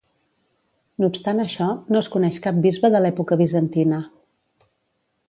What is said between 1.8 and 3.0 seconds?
no es coneix cap bisbe